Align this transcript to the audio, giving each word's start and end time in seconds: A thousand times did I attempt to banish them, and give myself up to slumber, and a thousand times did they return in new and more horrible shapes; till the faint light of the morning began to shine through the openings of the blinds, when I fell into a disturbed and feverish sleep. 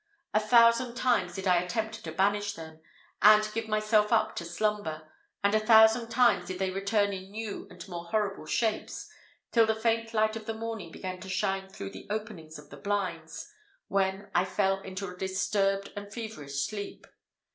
A 0.33 0.39
thousand 0.39 0.95
times 0.95 1.35
did 1.35 1.45
I 1.45 1.57
attempt 1.61 2.03
to 2.03 2.11
banish 2.11 2.53
them, 2.53 2.81
and 3.21 3.47
give 3.53 3.67
myself 3.67 4.11
up 4.11 4.35
to 4.37 4.45
slumber, 4.45 5.07
and 5.43 5.53
a 5.53 5.59
thousand 5.59 6.09
times 6.09 6.47
did 6.47 6.57
they 6.57 6.71
return 6.71 7.13
in 7.13 7.29
new 7.29 7.67
and 7.69 7.87
more 7.87 8.05
horrible 8.05 8.47
shapes; 8.47 9.07
till 9.51 9.67
the 9.67 9.75
faint 9.75 10.11
light 10.11 10.35
of 10.35 10.47
the 10.47 10.55
morning 10.55 10.91
began 10.91 11.19
to 11.19 11.29
shine 11.29 11.69
through 11.69 11.91
the 11.91 12.07
openings 12.09 12.57
of 12.57 12.71
the 12.71 12.77
blinds, 12.77 13.47
when 13.89 14.31
I 14.33 14.43
fell 14.43 14.79
into 14.79 15.07
a 15.07 15.15
disturbed 15.15 15.93
and 15.95 16.11
feverish 16.11 16.65
sleep. 16.65 17.05